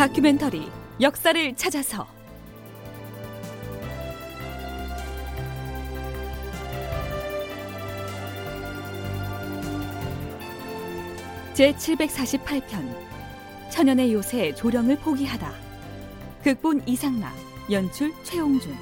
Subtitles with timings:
[0.00, 0.66] 다큐멘터리
[1.02, 2.06] 역사를 찾아서.
[11.52, 12.96] 제 748편
[13.70, 15.52] 천연의 요새 조령을 포기하다.
[16.44, 17.34] 극본 이상락
[17.70, 18.74] 연출 최홍준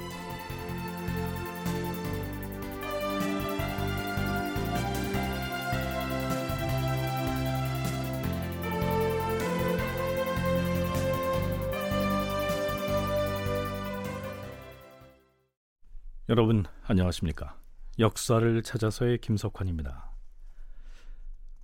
[16.29, 17.57] 여러분 안녕하십니까?
[17.97, 20.11] 역사를 찾아서의 김석환입니다.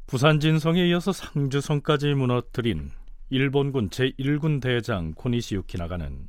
[0.08, 2.90] 부산 진성에 이어서 상주성까지 무너뜨린
[3.30, 6.28] 일본군 제1군 대장 코니시 유키나가는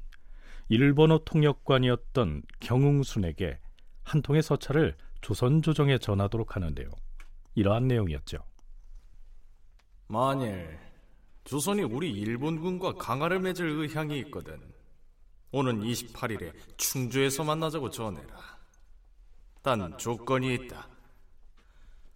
[0.68, 3.58] 일본어 통역관이었던 경웅순에게
[4.04, 6.90] 한 통의 서찰을 조선 조정에 전하도록 하는데요.
[7.54, 8.36] 이러한 내용이었죠.
[10.08, 10.78] 만일
[11.44, 14.75] 조선이 우리 일본군과 강화를 맺을 의향이 있거든
[15.56, 18.58] 오는 28일에 충주에서 만나자고 전해라.
[19.62, 20.86] 단 조건이 있다.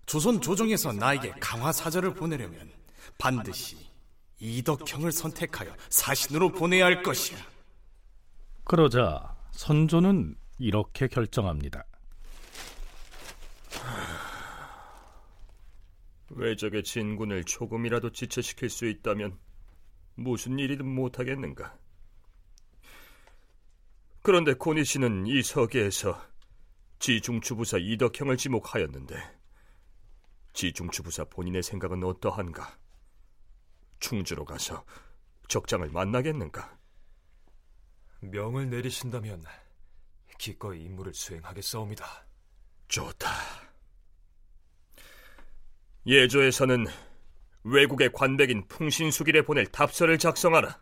[0.05, 2.71] 조선 조정에서 나에게 강화 사절을 보내려면
[3.17, 3.79] 반드시
[4.41, 7.39] 이덕형을 선택하여 사신으로 보내야 할 것이야.
[8.65, 11.83] 그러자 선조는 이렇게 결정합니다.
[16.29, 19.39] 외적의 진군을 조금이라도 지체시킬 수 있다면
[20.15, 21.75] 무슨 일이든 못하겠는가?
[24.23, 26.21] 그런데 고니 씨는 이 서계에서
[26.99, 29.17] 지중추부사 이덕형을 지목하였는데
[30.53, 32.79] 지중추부사 본인의 생각은 어떠한가?
[33.99, 34.85] 충주로 가서
[35.49, 36.79] 적장을 만나겠는가?
[38.21, 39.45] 명을 내리신다면
[40.39, 42.27] 기꺼이 임무를 수행하겠사옵니다.
[42.89, 43.31] 좋다.
[46.07, 46.87] 예조에서는
[47.65, 50.81] 외국의 관백인 풍신수길에 보낼 답서를 작성하라.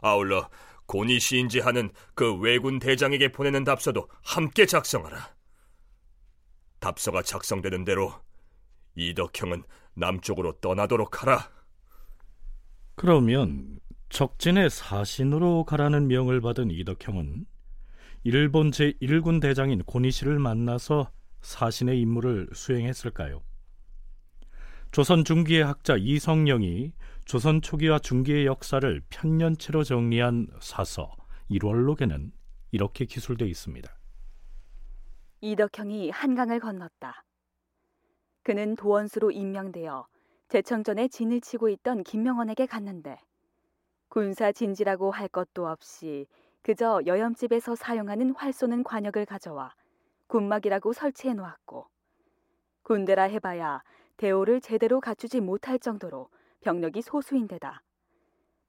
[0.00, 0.48] 아울러
[0.92, 5.34] 고니 시인지 하는 그 왜군 대장에게 보내는 답서도 함께 작성하라.
[6.80, 8.12] 답서가 작성되는 대로
[8.96, 9.62] 이덕형은
[9.94, 11.50] 남쪽으로 떠나도록 하라.
[12.94, 17.46] 그러면 적진의 사신으로 가라는 명을 받은 이덕형은
[18.24, 21.10] 일본 제1군 대장인 고니시를 만나서
[21.40, 23.42] 사신의 임무를 수행했을까요?
[24.90, 26.92] 조선 중기의 학자 이성령이
[27.24, 31.14] 조선 초기와 중기의 역사를 편년체로 정리한 사서
[31.50, 32.30] 1월록에는
[32.72, 33.90] 이렇게 기술되어 있습니다.
[35.40, 37.24] 이덕형이 한강을 건넜다.
[38.42, 40.06] 그는 도원수로 임명되어
[40.48, 43.18] 제청전에 진을 치고 있던 김명원에게 갔는데
[44.08, 46.26] 군사 진지라고 할 것도 없이
[46.62, 49.74] 그저 여염집에서 사용하는 활 쏘는 관역을 가져와
[50.26, 51.86] 군막이라고 설치해 놓았고
[52.82, 53.82] 군대라 해봐야
[54.16, 56.28] 대오를 제대로 갖추지 못할 정도로
[56.62, 57.82] 병력이 소수인데다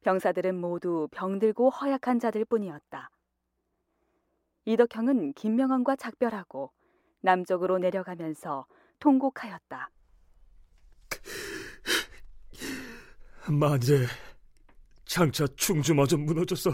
[0.02, 3.10] 병사들은 모두 병들고 허약한 자들 뿐이었다.
[4.66, 6.72] 이덕형은 김명원과 작별하고
[7.22, 8.66] 남쪽으로 내려가면서
[9.00, 9.90] 통곡하였다.
[13.50, 14.06] 만일에
[15.06, 16.72] 장차 충주마저 무너져서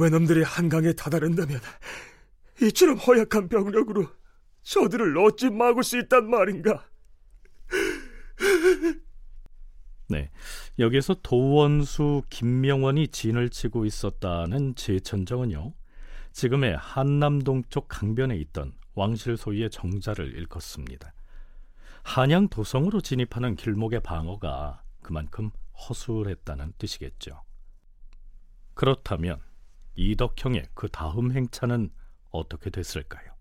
[0.00, 1.60] 외놈들이 한강에 다다른다면
[2.62, 4.06] 이처럼 허약한 병력으로
[4.62, 6.88] 저들을 어찌 막을 수 있단 말인가?
[10.08, 10.30] 네,
[10.78, 15.74] 여기에서 도원수 김명원이 진을 치고 있었다는 제천정은요.
[16.32, 21.12] 지금의 한남 동쪽 강변에 있던 왕실 소유의 정자를 일컫습니다.
[22.04, 27.42] 한양 도성으로 진입하는 길목의 방어가 그만큼 허술했다는 뜻이겠죠.
[28.72, 29.40] 그렇다면
[29.94, 31.90] 이덕형의 그 다음 행차는
[32.30, 33.32] 어떻게 됐을까요?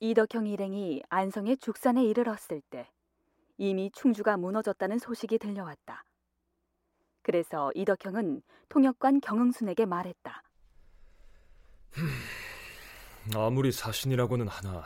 [0.00, 2.88] 이덕형 일행이 안성의 죽산에 이르렀을 때
[3.58, 6.04] 이미 충주가 무너졌다는 소식이 들려왔다.
[7.22, 10.42] 그래서 이덕형은 통역관 경흥순에게 말했다.
[13.36, 14.84] 아무리 사신이라고는 하나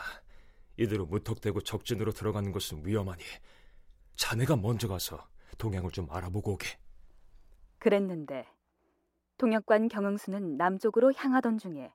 [0.76, 3.22] 이대로 무턱대고 적진으로 들어가는 것은 위험하니
[4.16, 6.78] 자네가 먼저 가서 동향을 좀 알아보고 오게.
[7.78, 8.48] 그랬는데
[9.36, 11.92] 통역관 경흥수는 남쪽으로 향하던 중에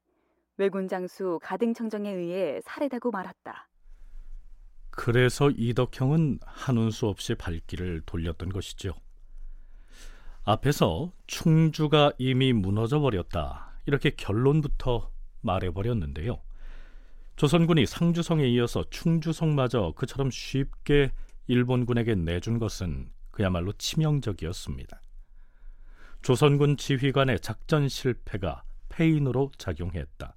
[0.58, 3.68] 왜군 장수 가등청정에 의해 살해되고 말았다.
[4.98, 8.96] 그래서 이덕형은 한운 수 없이 발길을 돌렸던 것이죠.
[10.44, 13.74] 앞에서 충주가 이미 무너져 버렸다.
[13.86, 15.12] 이렇게 결론부터
[15.42, 16.42] 말해 버렸는데요.
[17.36, 21.12] 조선군이 상주성에 이어서 충주성마저 그처럼 쉽게
[21.46, 25.00] 일본군에게 내준 것은 그야말로 치명적이었습니다.
[26.24, 30.36] 조선군 지휘관의 작전 실패가 패인으로 작용했다.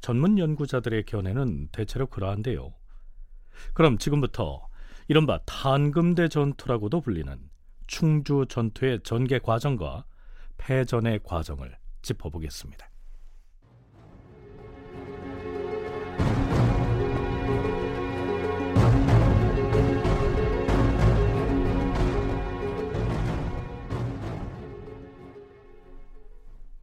[0.00, 2.74] 전문 연구자들의 견해는 대체로 그러한데요.
[3.74, 4.66] 그럼 지금부터
[5.08, 7.38] 이른바 탄금대 전투라고도 불리는
[7.86, 10.04] 충주 전투의 전개 과정과
[10.56, 12.88] 패전의 과정을 짚어보겠습니다.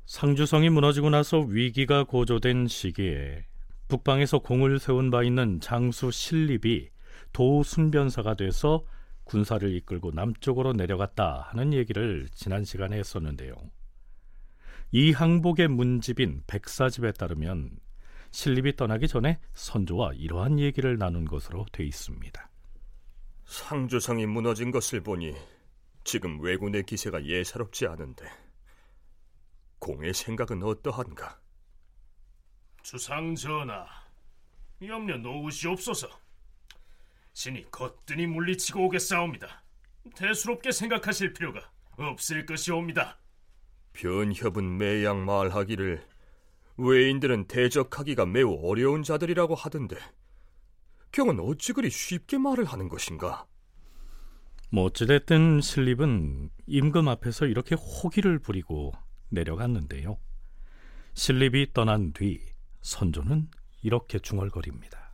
[0.05, 3.45] 상주성이 무너지고 나서 위기가 고조된 시기에
[3.87, 6.89] 북방에서 공을 세운 바 있는 장수 신립이
[7.33, 8.85] 도순변사가 돼서
[9.23, 13.53] 군사를 이끌고 남쪽으로 내려갔다 하는 얘기를 지난 시간에 했었는데요.
[14.91, 17.79] 이 항복의 문집인 백사집에 따르면
[18.31, 22.49] 신립이 떠나기 전에 선조와 이러한 얘기를 나눈 것으로 돼 있습니다.
[23.45, 25.33] 상주성이 무너진 것을 보니
[26.03, 28.25] 지금 왜군의 기세가 예사롭지 않은데
[29.79, 31.39] 공의 생각은 어떠한가?
[32.89, 33.85] 주상 전하,
[34.81, 36.07] 염려 놓으시옵소서.
[37.33, 39.61] 신이 거뜬히 물리치고 오겠사옵니다.
[40.15, 43.19] 대수롭게 생각하실 필요가 없을 것이옵니다.
[43.91, 46.01] 변협은 매양 말하기를
[46.77, 49.97] 외인들은 대적하기가 매우 어려운 자들이라고 하던데
[51.11, 53.45] 경은 어찌 그리 쉽게 말을 하는 것인가?
[54.71, 58.93] 뭐 어찌됐든 신립은 임금 앞에서 이렇게 호기를 부리고
[59.27, 60.17] 내려갔는데요.
[61.15, 62.55] 신립이 떠난 뒤
[62.87, 63.49] 선조는
[63.81, 65.11] 이렇게 중얼거립니다.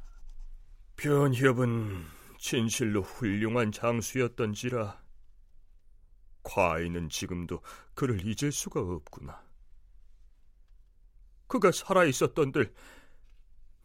[0.95, 2.05] 변협은
[2.37, 5.01] 진실로 훌륭한 장수였던지라
[6.43, 7.61] 과인은 지금도
[7.95, 9.41] 그를 잊을 수가 없구나.
[11.47, 12.71] 그가 살아 있었던들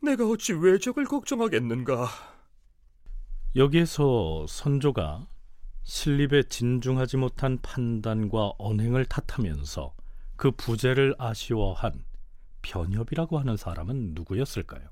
[0.03, 2.09] 내가 어찌 외적을 걱정하겠는가?
[3.57, 5.29] 여기에서 선조가
[5.85, 9.95] 신립의 진중하지 못한 판단과 언행을 탓하면서
[10.37, 12.05] 그 부재를 아쉬워한
[12.69, 14.91] 변협이라고 하는 사람은 누구였을까요?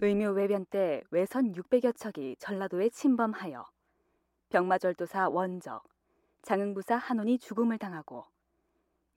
[0.00, 3.64] 의묘 외변 때 외선 600여 척이 전라도에 침범하여
[4.48, 5.84] 병마절도사 원적,
[6.42, 8.24] 장흥부사 한원이 죽음을 당하고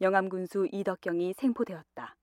[0.02, 2.16] 영암군수 이덕경이 생포되었다.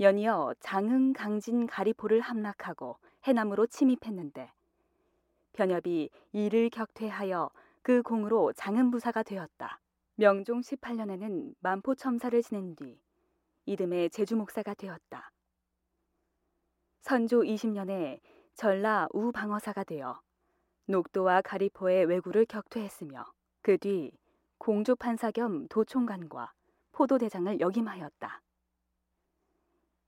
[0.00, 4.52] 연이어 장흥, 강진, 가리포를 함락하고 해남으로 침입했는데
[5.54, 7.48] 변협이 이를 격퇴하여
[7.80, 9.80] 그 공으로 장흥부사가 되었다.
[10.16, 12.98] 명종 18년에는 만포첨사를 지낸 뒤
[13.66, 15.30] 이듬해 제주 목사가 되었다.
[17.00, 18.20] 선조 20년에
[18.54, 20.20] 전라 우방어사가 되어
[20.86, 23.24] 녹도와 가리포의 왜구를 격퇴했으며
[23.62, 24.12] 그 뒤
[24.58, 26.52] 공조판사 겸 도총관과
[26.92, 28.42] 포도대장을 역임하였다.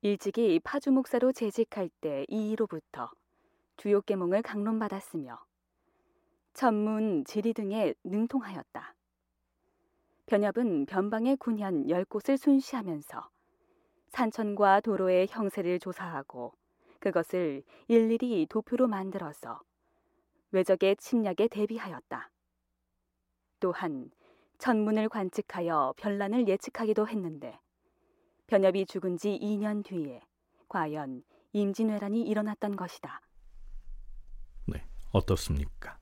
[0.02, 3.10] 일찍이 파주 목사로 재직할 때 이이로부터
[3.76, 5.38] 주요계몽을 강론받았으며
[6.54, 8.94] 천문, 지리 등에 능통하였다.
[10.26, 13.28] 변협은 변방의 군현 열 곳을 순시하면서
[14.08, 16.54] 산천과 도로의 형세를 조사하고
[17.00, 19.60] 그것을 일일이 도표로 만들어서
[20.50, 22.30] 외적의 침략에 대비하였다.
[23.60, 24.10] 또한
[24.58, 27.58] 천문을 관측하여 변란을 예측하기도 했는데
[28.46, 30.20] 변협이 죽은 지 2년 뒤에
[30.68, 31.22] 과연
[31.52, 33.20] 임진왜란이 일어났던 것이다.
[34.66, 35.98] 네, 어떻습니까?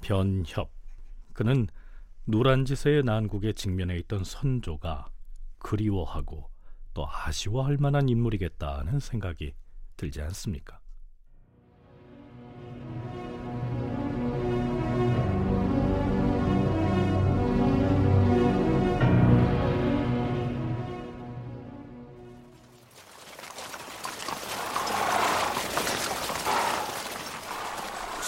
[0.00, 0.70] 변협.
[1.32, 1.66] 그는
[2.24, 5.08] 노란지세의 난국에 직면해 있던 선조가
[5.58, 6.50] 그리워하고
[6.94, 9.54] 또 아쉬워할 만한 인물이겠다는 생각이
[9.96, 10.80] 들지 않습니까?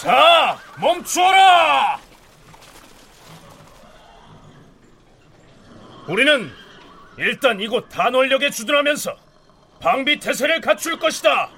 [0.01, 1.99] 자, 멈추어라!
[6.07, 6.60] 우리는
[7.21, 9.15] 일단 이곳 단월역에 주둔하면서
[9.79, 11.51] 방비 태세를 갖출 것이다.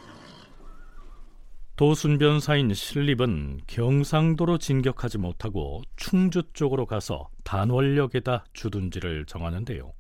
[1.78, 9.94] 도순변사인 신립은 경상도로 진격하지 못하고 충주 쪽으로 가서 단월역에다 주둔지를 정하는데요.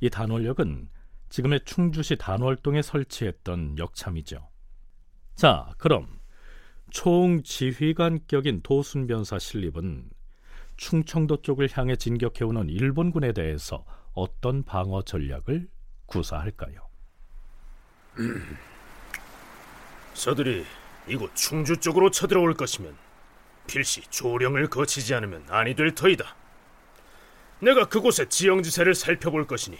[0.00, 0.88] 이 단월역은
[1.30, 4.48] 지금의 충주시 단월동에 설치했던 역참이죠.
[5.34, 6.06] 자, 그럼
[6.90, 10.10] 총지휘관격인 도순변사 신립은
[10.76, 13.84] 충청도 쪽을 향해 진격해오는 일본군에 대해서
[14.16, 15.68] 어떤 방어 전략을
[16.06, 16.88] 구사할까요?
[20.14, 20.64] 서들이
[21.06, 22.96] 이곳 충주 쪽으로 쳐들어올 것이면
[23.66, 26.34] 필시 조령을 거치지 않으면 아니 될 터이다.
[27.60, 29.78] 내가 그곳의 지형지세를 살펴볼 것이니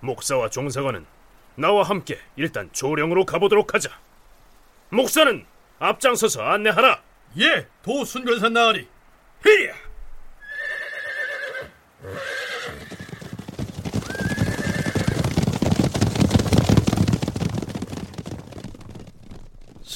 [0.00, 1.06] 목사와 종사관은
[1.54, 3.90] 나와 함께 일단 조령으로 가보도록 하자.
[4.90, 5.46] 목사는
[5.78, 7.00] 앞장서서 안내하라.
[7.38, 8.88] 예, 도순변사 나으리.
[9.44, 9.74] 히야!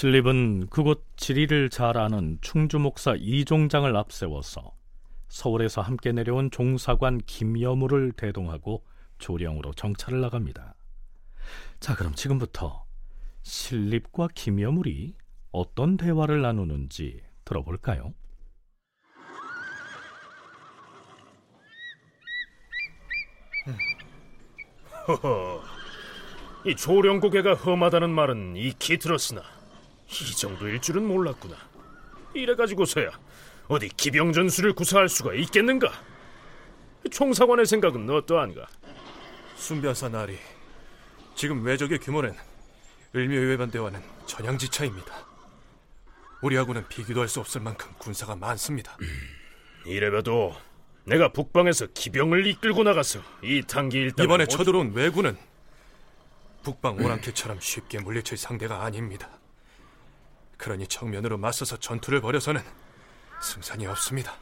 [0.02, 4.75] 신립은 그곳 지리를 잘 아는 충주 목사 이종장을 앞세워서
[5.28, 8.85] 서울에서 함께 내려온 종사관 김여무를 대동하고
[9.18, 10.75] 조령으로 정찰을 나갑니다.
[11.78, 12.85] 자, 그럼 지금부터
[13.42, 15.14] 신립과 김여물이
[15.52, 18.12] 어떤 대화를 나누는지 들어볼까요?
[25.06, 25.62] 허허,
[26.66, 29.62] 이 조령 고개가 험하다는 말은 익히 들었으나
[30.21, 31.57] 이 정도일 줄은 몰랐구나.
[32.35, 33.11] 이래가지고서야
[33.69, 35.90] 어디 기병전술을 구사할 수가 있겠는가?
[37.11, 38.66] 총사관의 생각은 어떠한가?
[39.57, 40.38] 순변사 나리,
[41.35, 42.35] 지금 외적의 규모는
[43.14, 45.26] 을묘외반대와는 전향지차입니다.
[46.42, 48.97] 우리하고는 비교도 할 수 없을 만큼 군사가 많습니다.
[49.87, 50.54] 이래봬도
[51.04, 55.37] 내가 북방에서 기병을 이끌고 나가서 이 단기 일당 이번에 쳐들어온 왜군은
[56.62, 59.28] 북방 오랑캐처럼 쉽게 물리칠 상대가 아닙니다.
[60.62, 62.62] 그러니 정면으로 맞서서 전투를 벌여서는
[63.42, 64.33] 승산이 없습니다.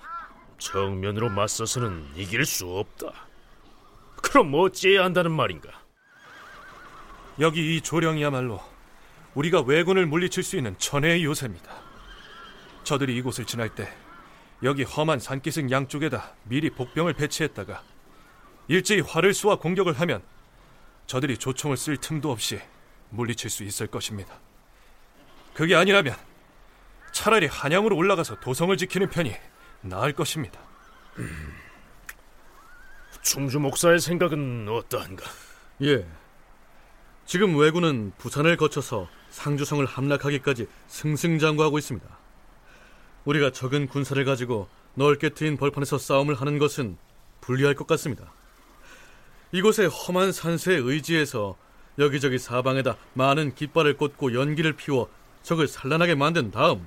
[0.59, 3.11] 정면으로 맞서서는 이길 수 없다.
[4.17, 5.71] 그럼 어찌해야 한다는 말인가?
[7.39, 8.61] 여기 이 조령이야말로
[9.33, 11.73] 우리가 왜군을 물리칠 수 있는 천혜의 요새입니다.
[12.85, 13.91] 저들이 이곳을 지날 때
[14.63, 17.83] 여기 험한 산기슭 양쪽에다 미리 복병을 배치했다가
[18.69, 20.23] 일제히 활을 쏘아 공격을 하면
[21.07, 22.61] 저들이 조총을 쓸 틈도 없이
[23.09, 24.39] 물리칠 수 있을 것입니다.
[25.55, 26.17] 그게 아니라면
[27.13, 29.35] 차라리 한양으로 올라가서 도성을 지키는 편이
[29.83, 30.61] 나을 것입니다.
[33.23, 35.25] 충주 목사의 생각은 어떠한가?
[35.83, 36.07] 예.
[37.27, 42.07] 지금 왜군은 부산을 거쳐서 상주성을 함락하기까지 승승장구하고 있습니다.
[43.25, 46.97] 우리가 적은 군사를 가지고 넓게 트인 벌판에서 싸움을 하는 것은
[47.41, 48.33] 불리할 것 같습니다.
[49.53, 51.57] 이곳의 험한 산세에 의지해서
[51.99, 55.09] 여기저기 사방에다 많은 깃발을 꽂고 연기를 피워
[55.43, 56.87] 적을 산란하게 만든 다음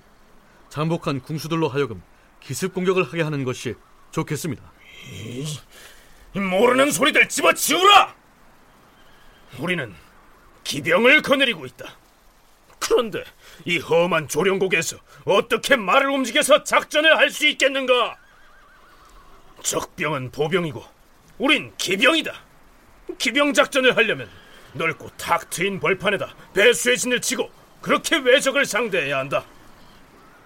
[0.70, 2.02] 잠복한 궁수들로 하여금
[2.40, 3.76] 기습 공격을 하게 하는 것이
[4.12, 4.64] 좋겠습니다.
[6.34, 8.16] 이 모르는 소리들 집어치우라!
[9.60, 9.94] 우리는
[10.64, 11.96] 기병을 거느리고 있다.
[12.80, 13.24] 그런데
[13.66, 18.18] 이 험한 조령국에서 어떻게 말을 움직여서 작전을 할 수 있겠는가?
[19.62, 20.84] 적병은 보병이고
[21.38, 22.34] 우린 기병이다.
[23.18, 24.30] 기병 작전을 하려면
[24.74, 27.50] 넓고 탁 트인 벌판에다 배수의 진을 치고
[27.84, 29.44] 그렇게 외적을 상대해야 한다.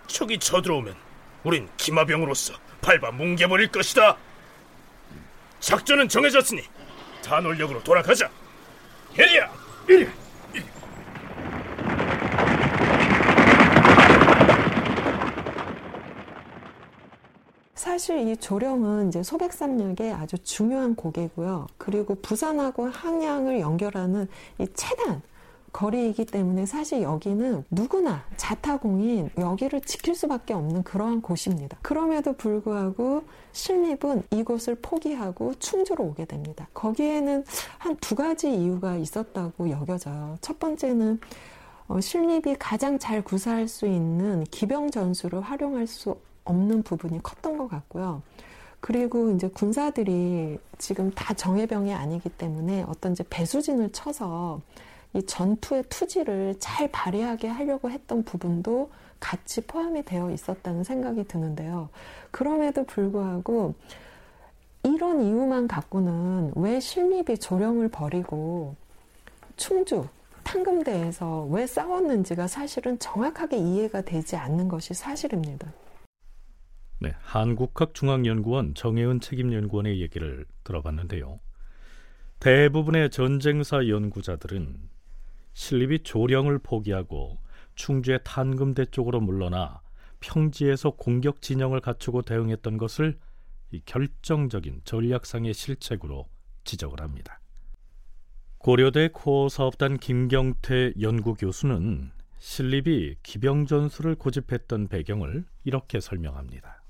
[0.07, 0.95] 적이 쳐들어오면
[1.43, 4.17] 우린 기마병으로서 밟아 뭉개버릴 것이다.
[5.59, 6.63] 작전은 정해졌으니
[7.23, 8.27] 단원력으로 돌아가자.
[9.15, 9.51] 해리야!
[9.87, 10.07] 이리!
[17.75, 21.67] 사실 이 조령은 이제 소백산역의 아주 중요한 고개고요.
[21.77, 24.27] 그리고 부산하고 항양을 연결하는
[24.57, 25.21] 이 최단
[25.77, 31.77] 거리이기 때문에 사실 여기는 누구나 자타공인 여기를 지킬 수밖에 없는 그러한 곳입니다.
[31.83, 36.67] 그럼에도 불구하고 신립은 이곳을 포기하고 충주로 오게 됩니다.
[36.73, 37.45] 거기에는
[37.77, 40.37] 한 두 가지 이유가 있었다고 여겨져요.
[40.41, 41.19] 첫 번째는
[41.89, 46.15] 어, 신립이 가장 잘 구사할 수 있는 기병 전술을 활용할 수
[46.45, 48.23] 없는 부분이 컸던 것 같고요.
[48.79, 54.61] 그리고 이제 군사들이 지금 다 정예병이 아니기 때문에 어떤 이제 배수진을 쳐서
[55.13, 61.89] 이 전투의 투지를 잘 발휘하게 하려고 했던 부분도 같이 포함이 되어 있었다는 생각이 드는데요.
[62.31, 63.75] 그럼에도 불구하고
[64.83, 68.75] 이런 이유만 갖고는 왜 신립이 조령을 버리고
[69.55, 70.07] 충주,
[70.43, 75.73] 탕금대에서 왜 싸웠는지가 사실은 정확하게 이해가 되지 않는 것이 사실입니다.
[76.99, 81.39] 네, 한국학중앙연구원 정혜은 책임연구원의 얘기를 들어봤는데요.
[82.39, 84.77] 대부분의 전쟁사 연구자들은
[85.57, 87.39] 신립이 조령을 포기하고
[87.73, 89.81] 충주의 탄금대 쪽으로 물러나
[90.19, 93.17] 평지에서 공격 진영을 갖추고 대응했던 것을
[93.71, 96.29] 이 결정적인 전략상의 실책으로
[96.63, 97.39] 지적을 합니다.
[98.59, 106.83] 고려대 코어 사업단 김경태 연구교수는 신립이 기병전술을 고집했던 배경을 이렇게 설명합니다.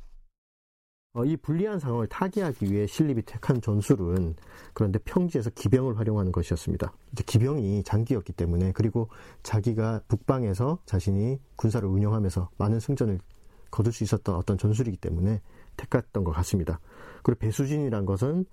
[1.18, 4.36] 어, 이 불리한 상황을 타개하기 위해 신립이 택한 전술은
[4.74, 6.94] 그런데 평지에서 기병을 활용하는 것이었습니다.
[7.12, 9.10] 이제 기병이 장기였기 때문에 그리고
[9.42, 13.20] 자기가 북방에서 자신이 군사를 운영하면서 많은 승전을
[13.72, 15.42] 거둘 수 있었던 어떤 전술이기 때문에
[15.76, 16.80] 택했던 것 같습니다.
[17.24, 18.46] 그리고 배수진이란 것은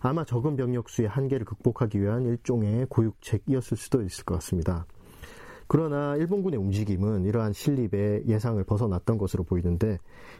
[0.00, 4.84] 아마 적은 병력 수의 한계를 극복하기 위한 일종의 고육책이었을 수도 있을 것 같습니다.
[5.72, 9.98] 그러나 일본군의 움직임은 이러한 신립의 예상을 벗어났던 것으로 보이는데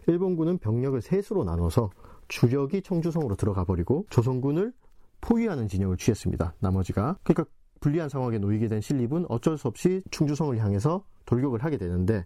[0.09, 1.91] 일본군은 병력을 셋으로 나눠서
[2.27, 4.73] 주력이 청주성으로 들어가 버리고 조선군을
[5.21, 6.55] 포위하는 진영을 취했습니다.
[6.59, 7.45] 나머지가 그러니까
[7.79, 12.25] 불리한 상황에 놓이게 된 신립은 어쩔 수 없이 충주성을 향해서 돌격을 하게 되는데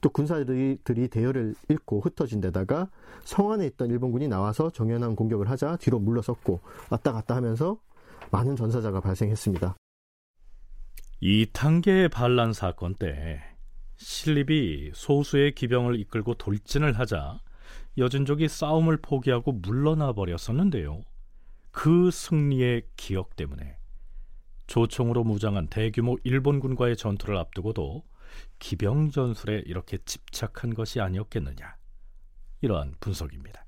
[0.00, 0.78] 또 군사들이
[1.10, 2.88] 대열을 잃고 흩어진 데다가
[3.24, 6.60] 성 안에 있던 일본군이 나와서 정연한 공격을 하자 뒤로 물러섰고
[6.90, 7.80] 왔다 갔다 하면서
[8.30, 9.74] 많은 전사자가 발생했습니다.
[11.20, 13.42] 이 단계의 반란 사건 때
[13.96, 17.40] 신립이 소수의 기병을 이끌고 돌진을 하자
[17.96, 21.02] 여진족이 싸움을 포기하고 물러나 버렸었는데요.
[21.70, 23.78] 그 승리의 기억 때문에
[24.66, 28.04] 조총으로 무장한 대규모 일본군과의 전투를 앞두고도
[28.58, 31.76] 기병 전술에 이렇게 집착한 것이 아니었겠느냐
[32.60, 33.65] 이러한 분석입니다.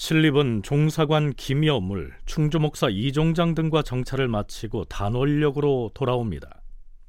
[0.00, 6.62] 신립은 종사관 김여물, 충주목사 이종장 등과 정찰을 마치고 단원력으로 돌아옵니다.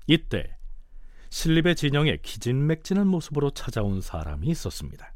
[0.08, 0.58] 이때
[1.30, 5.14] 신립의 진영에 기진맥진한 모습으로 찾아온 사람이 있었습니다.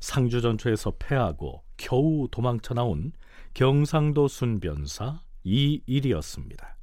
[0.00, 3.12] 상주 전투에서 패하고 겨우 도망쳐 나온
[3.52, 6.78] 경상도 순변사 이일이었습니다.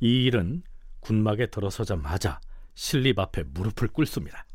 [0.00, 0.62] 이 일은
[1.00, 2.40] 군막에 들어서자마자
[2.72, 4.46] 신립 앞에 무릎을 꿇습니다.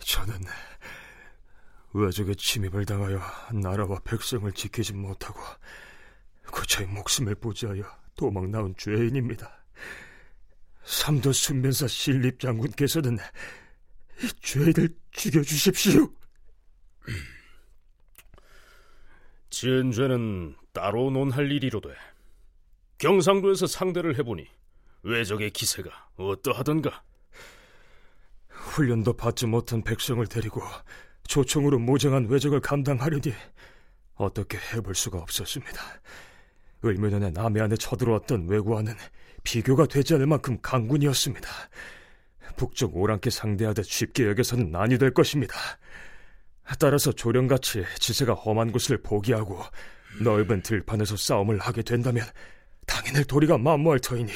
[0.00, 0.40] 저는
[1.94, 3.20] 외적의 침입을 당하여
[3.52, 5.40] 나라와 백성을 지키지 못하고
[6.44, 7.84] 그저의 목숨을 보지하여
[8.16, 9.50] 도망 나온 죄인입니다.
[10.84, 13.18] 삼도 순변사 신립 장군께서는
[14.22, 16.08] 이 죄인을 죽여주십시오.
[19.50, 21.94] 지은 죄는 따로 논할 일이로돼.
[22.98, 24.46] 경상도에서 상대를 해보니
[25.02, 27.02] 외적의 기세가 어떠하던가?
[28.48, 30.62] 훈련도 받지 못한 백성을 데리고
[31.26, 33.32] 조총으로 모정한 외적을 감당하려니
[34.14, 35.80] 어떻게 해볼 수가 없었습니다.
[36.84, 38.94] 을면연에 남해 안에 쳐들어왔던 왜구와는
[39.44, 41.48] 비교가 되지 않을 만큼 강군이었습니다.
[42.56, 45.54] 북쪽 오랑캐 상대하듯 쉽게 여겨서는 아니 될 것입니다.
[46.78, 49.60] 따라서 조령같이 지세가 험한 곳을 포기하고
[50.20, 52.24] 넓은 들판에서 싸움을 하게 된다면
[52.86, 54.30] 당연히 도리가 만무할 터이니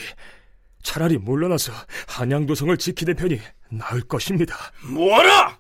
[0.83, 1.73] 차라리 물러나서
[2.09, 4.55] 한양도성을 지키는 편이 나을 것입니다.
[4.89, 5.56] 뭐하라!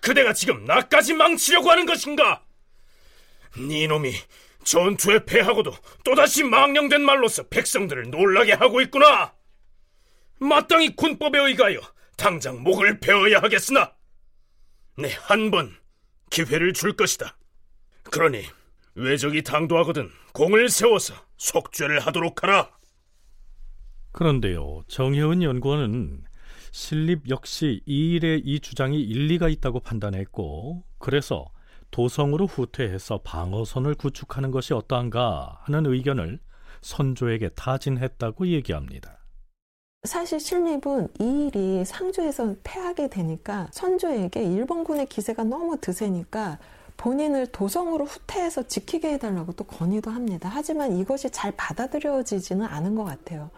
[0.00, 2.44] 그대가 지금 나까지 망치려고 하는 것인가?
[3.56, 4.12] 네 놈이
[4.64, 5.72] 전투에 패하고도
[6.04, 9.34] 또다시 망령된 말로서 백성들을 놀라게 하고 있구나.
[10.40, 11.80] 마땅히 군법에 의하여
[12.16, 13.92] 당장 목을 베어야 하겠으나
[14.96, 15.76] 네한번
[16.30, 17.36] 기회를 줄 것이다.
[18.10, 18.44] 그러니
[18.94, 22.70] 외적이 당도하거든 공을 세워서 속죄를 하도록 하라.
[24.12, 26.24] 그런데요, 정혜은 연구원은
[26.74, 31.46] 신립 역시 이 일에 이 주장이 일리가 있다고 판단했고, 그래서
[31.92, 36.40] 도성으로 후퇴해서 방어선을 구축하는 것이 어떠한가 하는 의견을
[36.80, 39.18] 선조에게 타진했다고 얘기합니다.
[40.02, 46.58] 사실 신립은 이 일이 상주에서 패하게 되니까 선조에게 일본군의 기세가 너무 드세니까
[46.96, 50.50] 본인을 도성으로 후퇴해서 지키게 해달라고 또 건의도 합니다.
[50.52, 53.52] 하지만 이것이 잘 받아들여지지는 않은 것 같아요.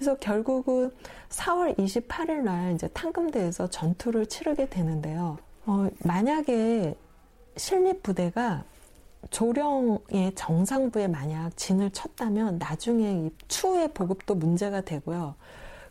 [0.00, 0.90] 그래서 결국은
[1.28, 5.36] 4월 28일 날 이제 탕금대에서 전투를 치르게 되는데요.
[5.66, 6.94] 어, 만약에
[7.58, 8.64] 신립 부대가
[9.28, 15.34] 조령의 정상부에 만약 진을 쳤다면 나중에 추후의 보급도 문제가 되고요.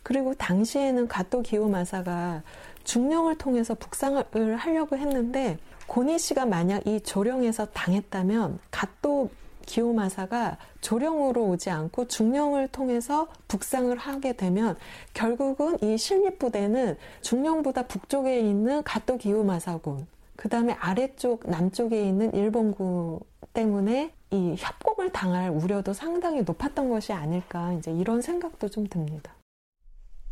[0.02, 2.42] 그리고 당시에는 가토 기요마사가
[2.82, 9.30] 중령을 통해서 북상을 하려고 했는데 고니 씨가 만약 이 조령에서 당했다면 가토
[9.66, 14.76] 기요마사가 조령으로 오지 않고 중령을 통해서 북상을 하게 되면
[15.14, 23.20] 결국은 이 신립부대는 중령보다 북쪽에 있는 가토 기요마사군 그 다음에 아래쪽 남쪽에 있는 일본군
[23.52, 29.34] 때문에 이 협공을 당할 우려도 상당히 높았던 것이 아닐까 이제 이런 생각도 좀 듭니다.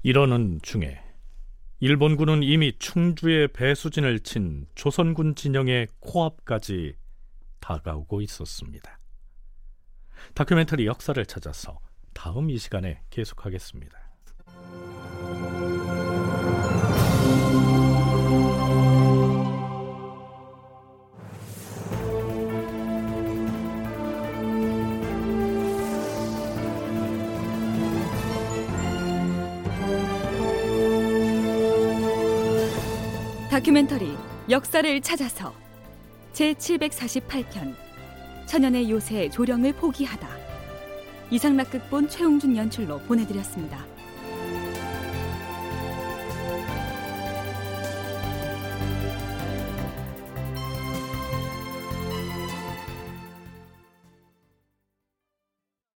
[0.02, 1.00] 이러는 중에
[1.80, 6.94] 일본군은 이미 충주에 배수진을 친 조선군 진영의 코앞까지
[7.60, 8.97] 다가오고 있었습니다.
[10.35, 11.78] 다큐멘터리 역사를 찾아서
[12.14, 13.98] 다음 이 시간에 계속하겠습니다.
[33.50, 34.16] 다큐멘터리
[34.50, 35.52] 역사를 찾아서
[36.33, 37.88] 제 748편
[38.48, 40.26] 천연의 요새 조령을 포기하다
[41.30, 43.84] 이상락극본 최웅준 연출로 보내드렸습니다.